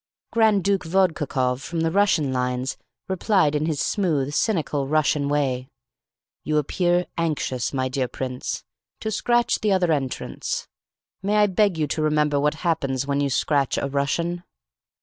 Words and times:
Grand 0.31 0.63
Duke 0.63 0.83
Vodkakoff, 0.83 1.61
from 1.61 1.81
the 1.81 1.91
Russian 1.91 2.33
lines, 2.33 2.75
replied 3.07 3.53
in 3.53 3.67
his 3.67 3.79
smooth, 3.79 4.33
cynical, 4.33 4.87
Russian 4.87 5.29
way: 5.29 5.67
"You 6.43 6.57
appear 6.57 7.05
anxious, 7.19 7.71
my 7.71 7.87
dear 7.87 8.07
prince, 8.07 8.63
to 9.01 9.11
scratch 9.11 9.59
the 9.59 9.71
other 9.71 9.91
entrants. 9.91 10.67
May 11.21 11.35
I 11.37 11.45
beg 11.45 11.77
you 11.77 11.85
to 11.85 12.01
remember 12.01 12.39
what 12.39 12.55
happens 12.65 13.05
when 13.05 13.21
you 13.21 13.29
scratch 13.29 13.77
a 13.77 13.87
Russian?" 13.87 14.43